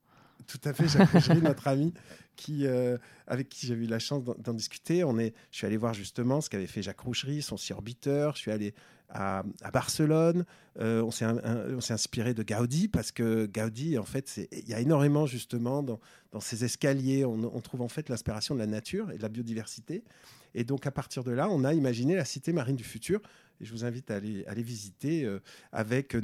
Tout 0.47 0.62
à 0.63 0.73
fait, 0.73 0.88
Jacques 0.88 1.09
Rougerie, 1.13 1.41
notre 1.41 1.67
ami, 1.67 1.93
qui, 2.35 2.65
euh, 2.65 2.97
avec 3.27 3.50
qui 3.50 3.67
j'ai 3.67 3.73
eu 3.73 3.85
la 3.85 4.00
chance 4.00 4.23
d'en 4.23 4.53
discuter. 4.53 5.03
On 5.03 5.17
est, 5.17 5.33
je 5.51 5.57
suis 5.57 5.67
allé 5.67 5.77
voir 5.77 5.93
justement 5.93 6.41
ce 6.41 6.50
qu'avait 6.50 6.67
fait 6.67 6.81
Jacques 6.81 7.01
Rougerie, 7.01 7.41
son 7.41 7.55
orbiteur. 7.71 8.35
Je 8.35 8.41
suis 8.41 8.51
allé 8.51 8.73
à, 9.09 9.43
Barcelone. 9.71 10.45
Euh, 10.79 11.01
on 11.03 11.12
s'est 11.12 11.93
inspiré 11.93 12.33
de 12.33 12.43
Gaudi 12.43 12.88
parce 12.88 13.12
que 13.12 13.45
Gaudi, 13.45 13.97
en 13.97 14.05
fait, 14.05 14.47
il 14.51 14.67
y 14.67 14.73
a 14.73 14.79
énormément 14.79 15.25
justement 15.25 15.83
dans, 15.83 16.00
dans 16.31 16.39
escaliers, 16.39 17.25
on, 17.25 17.55
on 17.55 17.62
trouve 17.62 17.81
en 17.81 17.89
fait 17.89 18.09
l'inspiration 18.09 18.55
de 18.55 18.59
la 18.59 18.67
nature 18.67 19.12
et 19.12 19.17
de 19.17 19.21
la 19.21 19.29
biodiversité. 19.29 20.03
Et 20.55 20.63
donc 20.63 20.86
à 20.86 20.91
partir 20.91 21.24
de 21.24 21.31
là, 21.31 21.50
on 21.50 21.63
a 21.63 21.74
imaginé 21.74 22.15
la 22.15 22.25
cité 22.25 22.53
marine 22.53 22.75
du 22.75 22.83
futur 22.83 23.22
je 23.63 23.72
vous 23.72 23.86
invite 23.86 24.12
à 24.12 24.15
aller, 24.15 24.63
visiter 24.63 25.24
euh, 25.25 25.39
avec 25.72 26.15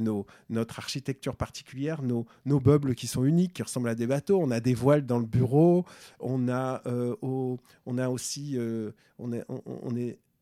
notre 0.48 0.78
architecture 0.78 1.36
particulière, 1.36 2.02
nos, 2.02 2.26
nos 2.44 2.60
meubles 2.60 2.94
qui 2.94 3.06
sont 3.06 3.24
uniques, 3.24 3.54
qui 3.54 3.62
ressemblent 3.62 3.88
à 3.88 3.94
des 3.94 4.06
bateaux. 4.06 4.40
On 4.40 4.50
a 4.50 4.60
des 4.60 4.74
voiles 4.74 5.06
dans 5.06 5.18
le 5.18 5.26
bureau. 5.26 5.84
On 6.18 6.48
a, 6.48 6.82
euh, 6.86 7.16
on 7.22 7.98
a 7.98 8.08
aussi, 8.08 8.56
euh, 8.56 8.92
on 9.18 9.32
est, 9.32 9.44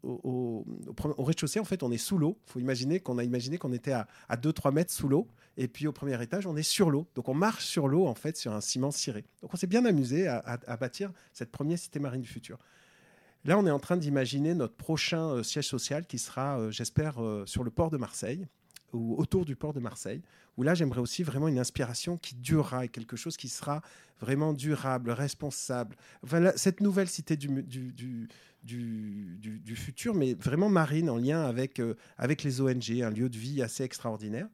au, 0.02 0.64
au, 0.84 1.24
rez-de-chaussée, 1.24 1.60
en 1.60 1.64
fait, 1.64 1.82
on 1.82 1.90
est 1.90 1.98
sous 1.98 2.18
l'eau. 2.18 2.38
Il 2.46 2.52
faut 2.52 2.60
imaginer 2.60 3.00
qu'on 3.00 3.18
a 3.18 3.24
imaginé 3.24 3.58
qu'on 3.58 3.72
était 3.72 3.92
à, 3.92 4.06
à 4.28 4.36
2-3 4.36 4.72
mètres 4.72 4.92
sous 4.92 5.08
l'eau. 5.08 5.26
Et 5.56 5.66
puis 5.66 5.88
au 5.88 5.92
premier 5.92 6.20
étage, 6.22 6.46
on 6.46 6.56
est 6.56 6.62
sur 6.62 6.88
l'eau. 6.88 7.08
Donc 7.16 7.28
on 7.28 7.34
marche 7.34 7.64
sur 7.64 7.88
l'eau, 7.88 8.06
en 8.06 8.14
fait, 8.14 8.36
sur 8.36 8.52
un 8.52 8.60
ciment 8.60 8.92
ciré. 8.92 9.24
Donc 9.42 9.52
on 9.52 9.56
s'est 9.56 9.66
bien 9.66 9.84
amusé 9.84 10.28
à, 10.28 10.76
bâtir 10.78 11.10
cette 11.32 11.50
première 11.50 11.78
cité 11.78 11.98
marine 11.98 12.20
du 12.20 12.28
futur. 12.28 12.58
Là, 13.48 13.58
on 13.58 13.64
est 13.64 13.70
en 13.70 13.78
train 13.78 13.96
d'imaginer 13.96 14.52
notre 14.52 14.74
prochain 14.74 15.30
euh, 15.30 15.42
siège 15.42 15.66
social 15.66 16.04
qui 16.04 16.18
sera, 16.18 16.58
euh, 16.58 16.70
j'espère, 16.70 17.24
euh, 17.24 17.46
sur 17.46 17.64
le 17.64 17.70
port 17.70 17.88
de 17.88 17.96
Marseille 17.96 18.46
ou 18.92 19.14
autour 19.16 19.46
du 19.46 19.56
port 19.56 19.72
de 19.72 19.80
Marseille, 19.80 20.20
où 20.58 20.62
là, 20.62 20.74
j'aimerais 20.74 21.00
aussi 21.00 21.22
vraiment 21.22 21.48
une 21.48 21.58
inspiration 21.58 22.18
qui 22.18 22.34
durera 22.34 22.84
et 22.84 22.88
quelque 22.90 23.16
chose 23.16 23.38
qui 23.38 23.48
sera 23.48 23.80
vraiment 24.20 24.52
durable, 24.52 25.10
responsable. 25.10 25.96
Cette 26.56 26.82
nouvelle 26.82 27.08
cité 27.08 27.38
du, 27.38 28.28
futur, 29.76 30.14
mais 30.14 30.34
vraiment 30.34 30.68
marine, 30.68 31.08
en 31.08 31.16
lien 31.16 31.42
avec 31.42 32.42
les 32.42 32.60
ONG, 32.60 33.00
un 33.02 33.10
lieu 33.10 33.30
de 33.30 33.38
vie 33.38 33.62
assez 33.62 33.82
extraordinaire 33.82 34.48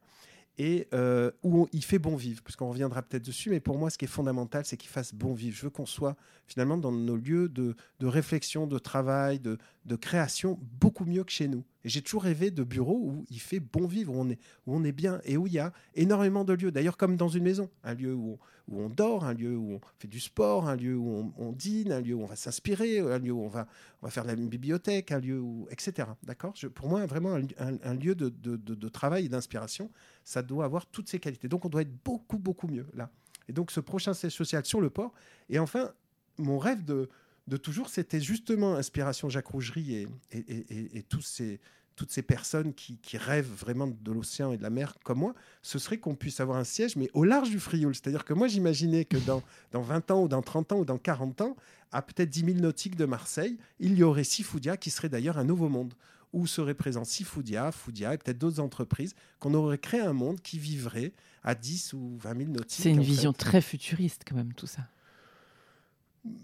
et 0.57 0.87
euh, 0.93 1.31
où 1.43 1.67
il 1.73 1.83
fait 1.83 1.99
bon 1.99 2.15
vivre, 2.15 2.41
parce 2.41 2.55
qu'on 2.55 2.69
reviendra 2.69 3.01
peut-être 3.01 3.25
dessus, 3.25 3.49
mais 3.49 3.59
pour 3.59 3.77
moi, 3.77 3.89
ce 3.89 3.97
qui 3.97 4.05
est 4.05 4.09
fondamental, 4.09 4.65
c'est 4.65 4.77
qu'il 4.77 4.89
fasse 4.89 5.13
bon 5.13 5.33
vivre. 5.33 5.55
Je 5.55 5.63
veux 5.63 5.69
qu'on 5.69 5.85
soit 5.85 6.15
finalement 6.47 6.77
dans 6.77 6.91
nos 6.91 7.17
lieux 7.17 7.49
de, 7.49 7.75
réflexion, 8.01 8.67
de 8.67 8.79
travail, 8.79 9.39
de, 9.39 9.57
création, 9.95 10.57
beaucoup 10.79 11.05
mieux 11.05 11.23
que 11.23 11.31
chez 11.31 11.47
nous. 11.47 11.63
Et 11.83 11.89
j'ai 11.89 12.01
toujours 12.01 12.23
rêvé 12.23 12.49
de 12.49 12.63
bureaux 12.63 12.99
où 12.99 13.25
il 13.29 13.39
fait 13.39 13.59
bon 13.59 13.85
vivre, 13.85 14.11
où 14.13 14.19
on 14.19 14.29
est, 14.31 14.39
où 14.65 14.75
on 14.75 14.83
est 14.83 14.91
bien, 14.91 15.21
et 15.25 15.37
où 15.37 15.45
il 15.45 15.53
y 15.53 15.59
a 15.59 15.71
énormément 15.93 16.43
de 16.43 16.53
lieux, 16.53 16.71
d'ailleurs 16.71 16.97
comme 16.97 17.15
dans 17.15 17.29
une 17.29 17.43
maison, 17.43 17.69
un 17.83 17.93
lieu 17.93 18.15
où 18.15 18.39
où 18.67 18.81
on 18.81 18.89
dort, 18.89 19.25
un 19.25 19.33
lieu 19.33 19.55
où 19.55 19.73
on 19.73 19.81
fait 19.99 20.07
du 20.07 20.19
sport, 20.19 20.67
un 20.67 20.75
lieu 20.75 20.95
où 20.95 21.33
on, 21.37 21.51
dîne, 21.51 21.91
un 21.91 22.01
lieu 22.01 22.15
où 22.15 22.23
on 22.23 22.25
va 22.25 22.35
s'inspirer, 22.35 22.99
un 22.99 23.19
lieu 23.19 23.31
où 23.31 23.41
on 23.41 23.47
va, 23.47 23.67
on 24.01 24.07
va 24.07 24.11
faire 24.11 24.23
de 24.23 24.29
la 24.29 24.35
bibliothèque, 24.35 25.11
un 25.11 25.19
lieu 25.19 25.39
où, 25.39 25.67
etc. 25.69 26.07
D'accord? 26.23 26.53
Pour 26.73 26.89
moi, 26.89 27.05
vraiment, 27.05 27.37
un, 27.59 27.93
lieu 27.93 28.15
de, 28.15 28.29
de, 28.29 28.55
de, 28.55 28.89
travail 28.89 29.25
et 29.25 29.29
d'inspiration, 29.29 29.91
ça 30.23 30.41
doit 30.41 30.65
avoir 30.65 30.87
toutes 30.87 31.09
ces 31.09 31.19
qualités. 31.19 31.47
Donc, 31.47 31.65
on 31.65 31.69
doit 31.69 31.81
être 31.81 32.03
beaucoup, 32.03 32.39
beaucoup 32.39 32.67
mieux 32.67 32.87
là. 32.93 33.09
Et 33.47 33.53
donc, 33.53 33.69
ce 33.69 33.79
prochain 33.79 34.13
social 34.15 34.65
sur 34.65 34.81
le 34.81 34.89
port. 34.89 35.13
Et 35.49 35.59
enfin, 35.59 35.91
mon 36.39 36.57
rêve 36.57 36.83
de, 36.83 37.09
de 37.47 37.57
toujours, 37.57 37.89
c'était 37.89 38.21
justement 38.21 38.75
Inspiration 38.75 39.29
Jacques 39.29 39.47
Rougerie 39.47 39.95
et, 39.95 40.07
et, 40.31 40.65
et, 40.69 40.97
et 40.97 41.03
tous 41.03 41.21
ces, 41.21 41.59
toutes 41.95 42.11
ces 42.11 42.21
personnes 42.21 42.73
qui, 42.73 42.99
rêvent 43.13 43.51
vraiment 43.51 43.87
de 43.87 44.11
l'océan 44.11 44.51
et 44.51 44.57
de 44.57 44.63
la 44.63 44.69
mer 44.69 44.95
comme 45.03 45.19
moi, 45.19 45.33
ce 45.61 45.79
serait 45.79 45.97
qu'on 45.97 46.15
puisse 46.15 46.39
avoir 46.39 46.57
un 46.57 46.63
siège, 46.63 46.95
mais 46.95 47.09
au 47.13 47.23
large 47.23 47.49
du 47.49 47.59
Frioul. 47.59 47.95
C'est-à-dire 47.95 48.25
que 48.25 48.33
moi, 48.33 48.47
j'imaginais 48.47 49.05
que 49.05 49.17
dans, 49.17 49.41
dans 49.71 49.81
20 49.81 50.11
ans 50.11 50.23
ou 50.23 50.27
dans 50.27 50.41
30 50.41 50.73
ans 50.73 50.79
ou 50.79 50.85
dans 50.85 50.97
40 50.97 51.41
ans, 51.41 51.55
à 51.91 52.01
peut-être 52.01 52.29
10 52.29 52.45
000 52.45 52.57
nautiques 52.59 52.97
de 52.97 53.05
Marseille, 53.05 53.57
il 53.79 53.97
y 53.97 54.03
aurait 54.03 54.25
Sifoudia 54.25 54.75
qui 54.75 54.89
serait 54.89 55.09
d'ailleurs 55.09 55.37
un 55.37 55.45
nouveau 55.45 55.69
monde, 55.69 55.93
où 56.33 56.47
serait 56.47 56.73
présent 56.73 57.05
Sifoudia, 57.05 57.71
Foudia 57.71 58.13
et 58.13 58.17
peut-être 58.17 58.37
d'autres 58.37 58.59
entreprises, 58.59 59.15
qu'on 59.39 59.53
aurait 59.53 59.77
créé 59.77 60.01
un 60.01 60.13
monde 60.13 60.41
qui 60.41 60.59
vivrait 60.59 61.13
à 61.43 61.55
10 61.55 61.93
ou 61.93 62.17
20 62.17 62.37
000 62.37 62.49
nautiques. 62.51 62.81
C'est 62.83 62.91
une 62.91 63.01
vision 63.01 63.31
très 63.31 63.61
futuriste 63.61 64.23
quand 64.27 64.35
même, 64.35 64.53
tout 64.53 64.67
ça 64.67 64.81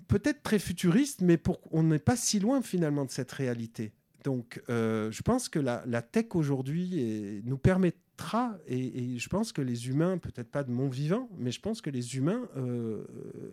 peut-être 0.08 0.44
très 0.44 0.60
futuriste, 0.60 1.22
mais 1.22 1.42
on 1.72 1.84
n'est 1.84 2.00
pas 2.00 2.16
si 2.16 2.40
loin 2.40 2.62
finalement 2.62 3.06
de 3.06 3.12
cette 3.12 3.32
réalité. 3.32 3.92
Donc, 4.24 4.62
euh, 4.70 5.12
je 5.12 5.22
pense 5.24 5.50
que 5.50 5.60
la, 5.60 6.02
tech 6.02 6.36
aujourd'hui 6.36 7.42
nous 7.44 7.58
permettra, 7.58 8.58
et, 8.68 9.18
je 9.18 9.30
pense 9.30 9.52
que 9.52 9.62
les 9.62 9.88
humains, 9.88 10.18
peut-être 10.18 10.50
pas 10.50 10.64
de 10.64 10.72
mon 10.72 10.90
vivant, 10.90 11.30
mais 11.38 11.52
je 11.52 11.60
pense 11.60 11.82
que 11.82 11.90
les 11.90 12.18
humains 12.18 12.48
euh, 12.56 13.04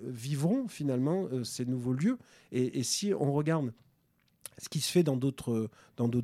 vivront 0.03 0.69
finalement 0.69 1.27
euh, 1.33 1.43
ces 1.45 1.65
nouveaux 1.65 1.95
lieux. 1.95 2.19
Et, 2.53 2.83
si 2.83 3.15
on 3.15 3.33
regarde 3.33 3.73
ce 4.59 4.69
qui 4.69 4.81
se 4.81 4.91
fait 4.91 5.05
dans 5.05 5.17
d'autres 5.17 5.71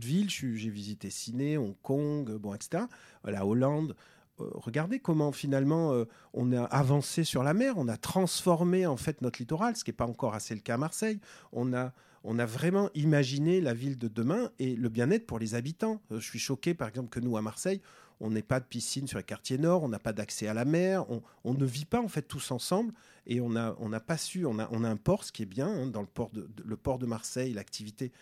villes, 0.00 0.28
j'ai 0.28 0.68
visité 0.68 1.08
Sydney, 1.08 1.56
Hong 1.56 1.76
Kong, 1.82 2.32
bon, 2.32 2.52
etc., 2.52 2.84
la 3.24 3.46
Hollande. 3.46 3.94
Regardez 4.38 4.98
comment 4.98 5.32
finalement 5.32 5.92
on 6.32 6.52
a 6.52 6.64
avancé 6.64 7.24
sur 7.24 7.42
la 7.42 7.54
mer, 7.54 7.74
on 7.76 7.88
a 7.88 7.96
transformé 7.96 8.86
en 8.86 8.96
fait 8.96 9.22
notre 9.22 9.38
littoral, 9.38 9.76
ce 9.76 9.84
qui 9.84 9.90
n'est 9.90 9.96
pas 9.96 10.06
encore 10.06 10.34
assez 10.34 10.54
le 10.54 10.60
cas 10.60 10.74
à 10.74 10.78
Marseille. 10.78 11.20
On 11.52 11.72
a 11.72 11.92
on 12.24 12.38
a 12.38 12.46
vraiment 12.46 12.88
imaginé 12.94 13.60
la 13.60 13.74
ville 13.74 13.98
de 13.98 14.08
demain 14.08 14.50
et 14.58 14.74
le 14.74 14.88
bien-être 14.88 15.26
pour 15.26 15.38
les 15.38 15.54
habitants. 15.54 16.00
Euh, 16.10 16.18
je 16.18 16.24
suis 16.24 16.38
choqué, 16.38 16.72
par 16.72 16.88
exemple, 16.88 17.10
que 17.10 17.20
nous, 17.20 17.36
à 17.36 17.42
Marseille, 17.42 17.82
on 18.18 18.30
n'ait 18.30 18.42
pas 18.42 18.60
de 18.60 18.64
piscine 18.64 19.06
sur 19.06 19.18
les 19.18 19.24
quartiers 19.24 19.58
nord, 19.58 19.82
on 19.82 19.88
n'a 19.88 19.98
pas 19.98 20.14
d'accès 20.14 20.48
à 20.48 20.54
la 20.54 20.64
mer, 20.64 21.04
on, 21.44 21.54
ne 21.54 21.66
vit 21.66 21.84
pas 21.84 22.00
en 22.00 22.08
fait 22.08 22.22
tous 22.22 22.50
ensemble 22.50 22.94
et 23.26 23.40
on 23.40 23.50
n'a 23.50 23.74
on 23.78 23.90
pas 24.00 24.16
su, 24.16 24.46
on 24.46 24.58
a, 24.58 24.68
on 24.70 24.84
a 24.84 24.88
un 24.88 24.96
port, 24.96 25.24
ce 25.24 25.32
qui 25.32 25.42
est 25.42 25.46
bien, 25.46 25.66
hein, 25.66 25.86
dans 25.86 26.00
le 26.00 26.06
port 26.06 26.30
de, 26.30 26.48
le 26.64 26.76
port 26.76 26.98
de 26.98 27.06
Marseille, 27.06 27.52
l'activité. 27.52 28.12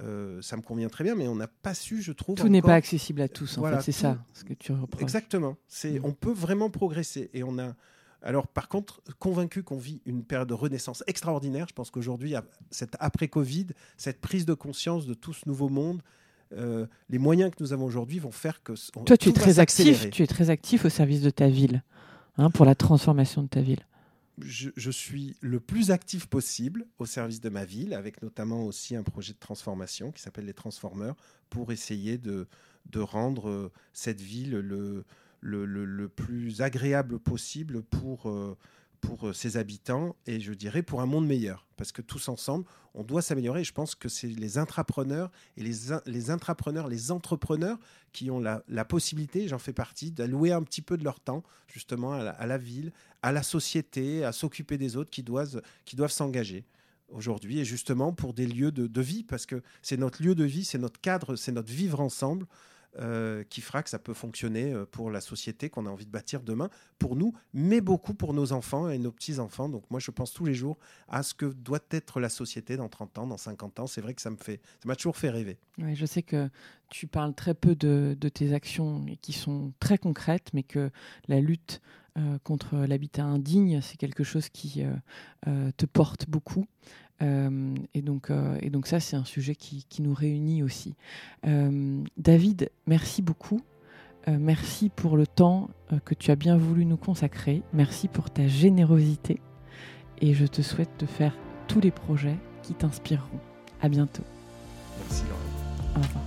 Euh, 0.00 0.40
ça 0.42 0.56
me 0.56 0.62
convient 0.62 0.88
très 0.88 1.04
bien, 1.04 1.14
mais 1.14 1.26
on 1.26 1.34
n'a 1.34 1.48
pas 1.48 1.74
su, 1.74 2.02
je 2.02 2.12
trouve. 2.12 2.36
Tout 2.36 2.48
n'est 2.48 2.62
pas 2.62 2.74
accessible 2.74 3.20
à 3.20 3.28
tous, 3.28 3.58
en 3.58 3.64
fait, 3.64 3.80
c'est 3.80 3.92
ça 3.92 4.18
ce 4.32 4.44
que 4.44 4.54
tu 4.54 4.72
reprends. 4.72 5.00
Exactement. 5.00 5.56
C'est, 5.66 5.98
mm. 5.98 6.04
on 6.04 6.12
peut 6.12 6.32
vraiment 6.32 6.70
progresser 6.70 7.30
et 7.34 7.42
on 7.42 7.58
a, 7.58 7.74
alors, 8.22 8.48
par 8.48 8.68
contre, 8.68 9.00
convaincu 9.18 9.62
qu'on 9.62 9.78
vit 9.78 10.00
une 10.04 10.24
période 10.24 10.48
de 10.48 10.54
renaissance 10.54 11.04
extraordinaire. 11.06 11.66
Je 11.68 11.74
pense 11.74 11.90
qu'aujourd'hui, 11.90 12.34
cette 12.70 12.96
après-Covid, 12.98 13.68
cette 13.96 14.20
prise 14.20 14.44
de 14.44 14.54
conscience 14.54 15.06
de 15.06 15.14
tout 15.14 15.32
ce 15.32 15.48
nouveau 15.48 15.68
monde, 15.68 16.02
euh, 16.56 16.86
les 17.10 17.18
moyens 17.18 17.50
que 17.50 17.62
nous 17.62 17.72
avons 17.72 17.84
aujourd'hui 17.84 18.18
vont 18.18 18.32
faire 18.32 18.62
que. 18.62 18.72
Toi, 19.04 19.16
tu 19.16 19.28
es 19.28 19.32
très 19.32 19.58
actif. 19.58 20.10
Tu 20.10 20.22
es 20.22 20.26
très 20.26 20.50
actif 20.50 20.84
au 20.84 20.88
service 20.88 21.20
de 21.20 21.30
ta 21.30 21.48
ville, 21.48 21.82
hein, 22.38 22.50
pour 22.50 22.64
la 22.64 22.74
transformation 22.74 23.42
de 23.42 23.48
ta 23.48 23.60
ville. 23.60 23.84
Je, 24.40 24.90
suis 24.90 25.36
le 25.40 25.60
plus 25.60 25.90
actif 25.90 26.26
possible 26.26 26.86
au 26.98 27.06
service 27.06 27.40
de 27.40 27.48
ma 27.48 27.64
ville, 27.64 27.94
avec 27.94 28.22
notamment 28.22 28.64
aussi 28.64 28.96
un 28.96 29.02
projet 29.02 29.32
de 29.32 29.38
transformation 29.38 30.12
qui 30.12 30.22
s'appelle 30.22 30.46
les 30.46 30.54
Transformeurs, 30.54 31.16
pour 31.50 31.72
essayer 31.72 32.18
de, 32.18 32.46
rendre 32.96 33.48
euh, 33.48 33.72
cette 33.92 34.20
ville 34.20 34.58
le, 34.58 35.04
le, 35.40 36.08
plus 36.08 36.62
agréable 36.62 37.18
possible 37.18 37.82
pour, 37.82 38.28
euh, 38.28 38.56
pour 39.00 39.34
ses 39.34 39.56
habitants 39.56 40.16
et 40.26 40.40
je 40.40 40.52
dirais 40.52 40.82
pour 40.82 41.00
un 41.00 41.06
monde 41.06 41.26
meilleur. 41.26 41.66
Parce 41.76 41.92
que 41.92 42.02
tous 42.02 42.28
ensemble, 42.28 42.64
on 42.94 43.04
doit 43.04 43.22
s'améliorer. 43.22 43.64
Je 43.64 43.72
pense 43.72 43.94
que 43.94 44.08
c'est 44.08 44.26
les 44.26 44.58
intrapreneurs 44.58 45.30
et 45.56 45.62
les, 45.62 45.74
les 46.06 46.30
intrapreneurs, 46.30 46.88
les 46.88 47.10
entrepreneurs 47.10 47.78
qui 48.12 48.30
ont 48.30 48.40
la, 48.40 48.84
possibilité, 48.84 49.48
j'en 49.48 49.58
fais 49.58 49.72
partie, 49.72 50.10
d'allouer 50.10 50.52
un 50.52 50.62
petit 50.62 50.82
peu 50.82 50.96
de 50.96 51.04
leur 51.04 51.20
temps 51.20 51.42
justement 51.66 52.12
à 52.14 52.46
la, 52.46 52.58
ville, 52.58 52.92
à 53.22 53.32
la 53.32 53.42
société, 53.42 54.24
à 54.24 54.32
s'occuper 54.32 54.78
des 54.78 54.96
autres 54.96 55.10
qui 55.10 55.22
doivent, 55.22 55.62
qui 55.84 55.96
doivent 55.96 56.10
s'engager 56.10 56.64
aujourd'hui 57.08 57.58
et 57.58 57.64
justement 57.64 58.12
pour 58.12 58.34
des 58.34 58.46
lieux 58.46 58.72
de, 58.72 58.86
de 58.86 59.00
vie 59.00 59.22
parce 59.24 59.46
que 59.46 59.62
c'est 59.80 59.96
notre 59.96 60.22
lieu 60.22 60.34
de 60.34 60.44
vie, 60.44 60.64
c'est 60.64 60.78
notre 60.78 61.00
cadre, 61.00 61.36
c'est 61.36 61.52
notre 61.52 61.72
vivre 61.72 62.00
ensemble. 62.00 62.46
Euh, 62.98 63.44
qui 63.44 63.60
fera 63.60 63.82
que 63.82 63.90
ça 63.90 63.98
peut 63.98 64.14
fonctionner 64.14 64.72
euh, 64.72 64.86
pour 64.86 65.10
la 65.10 65.20
société 65.20 65.68
qu'on 65.68 65.84
a 65.84 65.90
envie 65.90 66.06
de 66.06 66.10
bâtir 66.10 66.42
demain, 66.42 66.70
pour 66.98 67.16
nous, 67.16 67.34
mais 67.52 67.82
beaucoup 67.82 68.14
pour 68.14 68.32
nos 68.32 68.52
enfants 68.52 68.88
et 68.88 68.98
nos 68.98 69.12
petits-enfants. 69.12 69.68
Donc 69.68 69.84
moi, 69.90 70.00
je 70.00 70.10
pense 70.10 70.32
tous 70.32 70.46
les 70.46 70.54
jours 70.54 70.78
à 71.06 71.22
ce 71.22 71.34
que 71.34 71.46
doit 71.46 71.78
être 71.90 72.18
la 72.18 72.30
société 72.30 72.76
dans 72.76 72.88
30 72.88 73.18
ans, 73.18 73.26
dans 73.26 73.36
50 73.36 73.80
ans. 73.80 73.86
C'est 73.86 74.00
vrai 74.00 74.14
que 74.14 74.22
ça 74.22 74.30
me 74.30 74.36
fait, 74.36 74.62
ça 74.82 74.88
m'a 74.88 74.96
toujours 74.96 75.18
fait 75.18 75.28
rêver. 75.28 75.58
Je 75.76 76.06
sais 76.06 76.22
que 76.22 76.48
tu 76.88 77.06
parles 77.06 77.34
très 77.34 77.54
peu 77.54 77.76
de, 77.76 78.16
tes 78.34 78.54
actions 78.54 79.04
qui 79.20 79.34
sont 79.34 79.74
très 79.80 79.98
concrètes, 79.98 80.48
mais 80.54 80.62
que 80.62 80.90
la 81.28 81.40
lutte 81.40 81.82
euh, 82.16 82.38
contre 82.42 82.78
l'habitat 82.78 83.22
indigne, 83.22 83.80
c'est 83.82 83.98
quelque 83.98 84.24
chose 84.24 84.48
qui 84.48 84.82
te 85.44 85.86
porte 85.86 86.28
beaucoup. 86.28 86.64
Euh, 87.22 87.74
et, 87.94 88.02
donc, 88.02 88.30
euh, 88.30 88.58
et 88.62 88.70
donc 88.70 88.86
ça, 88.86 89.00
c'est 89.00 89.16
un 89.16 89.24
sujet 89.24 89.54
qui, 89.54 89.84
qui, 89.88 90.02
nous 90.02 90.14
réunit 90.14 90.62
aussi. 90.62 90.94
Euh, 91.46 92.02
David, 92.16 92.70
merci 92.86 93.22
beaucoup. 93.22 93.60
merci 94.26 94.90
pour 94.90 95.16
le 95.16 95.26
temps 95.26 95.70
que 96.04 96.14
tu 96.14 96.30
as 96.30 96.36
bien 96.36 96.58
voulu 96.58 96.84
nous 96.84 96.98
consacrer. 96.98 97.62
Merci 97.72 98.08
pour 98.08 98.30
ta 98.30 98.46
générosité. 98.46 99.40
Et 100.20 100.34
je 100.34 100.44
te 100.46 100.60
souhaite 100.60 100.90
de 100.98 101.06
faire 101.06 101.34
tous 101.66 101.80
les 101.80 101.90
projets 101.90 102.36
qui 102.62 102.74
t'inspireront. 102.74 103.40
À 103.80 103.88
bientôt. 103.88 104.24
Merci 104.98 105.22
Laurent. 105.24 105.96
Au 105.96 106.02
revoir. 106.02 106.24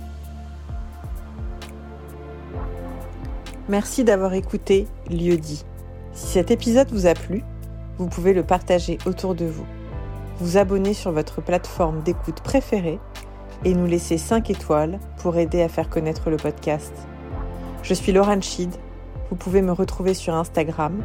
Merci 3.68 4.02
d'avoir 4.02 4.34
écouté 4.34 4.88
Lieu 5.08 5.36
dit. 5.36 5.64
Si 6.12 6.26
cet 6.26 6.50
épisode 6.50 6.90
vous 6.90 7.06
a 7.06 7.14
plu, 7.14 7.44
vous 7.98 8.08
pouvez 8.08 8.32
le 8.32 8.42
partager 8.42 8.98
autour 9.06 9.34
de 9.36 9.44
vous, 9.44 9.66
vous 10.42 10.56
abonner 10.56 10.92
sur 10.92 11.12
votre 11.12 11.40
plateforme 11.40 12.02
d'écoute 12.02 12.40
préférée 12.40 12.98
et 13.64 13.74
nous 13.74 13.86
laisser 13.86 14.18
5 14.18 14.50
étoiles 14.50 14.98
pour 15.18 15.36
aider 15.36 15.62
à 15.62 15.68
faire 15.68 15.88
connaître 15.88 16.30
le 16.30 16.36
podcast. 16.36 16.92
Je 17.84 17.94
suis 17.94 18.10
Laurent 18.10 18.40
Schied. 18.40 18.70
Vous 19.30 19.36
pouvez 19.36 19.62
me 19.62 19.70
retrouver 19.70 20.14
sur 20.14 20.34
Instagram, 20.34 21.00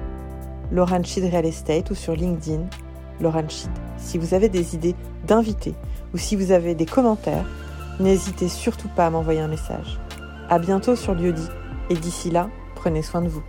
Laurent 0.72 1.04
Schied 1.04 1.30
Real 1.32 1.46
Estate 1.46 1.92
ou 1.92 1.96
sur 1.96 2.14
LinkedIn, 2.14 2.62
Laurent 3.22 3.48
Schied. 3.48 3.72
Si 3.98 4.18
vous 4.18 4.34
avez 4.34 4.50
des 4.50 4.74
idées 4.74 4.96
d'invités 5.28 5.76
ou 6.16 6.18
si 6.18 6.36
vous 6.36 6.52
avez 6.52 6.74
des 6.74 6.88
commentaires, 6.88 7.46
n'hésitez 8.00 8.50
surtout 8.50 8.90
pas 8.90 9.06
à 9.06 9.10
m'envoyer 9.12 9.42
un 9.42 9.48
message. 9.48 10.00
À 10.50 10.58
bientôt 10.58 10.96
sur 10.96 11.14
Lieu 11.14 11.36
et 11.92 11.96
d'ici 11.96 12.32
là, 12.32 12.50
prenez 12.76 13.04
soin 13.04 13.22
de 13.22 13.28
vous. 13.28 13.44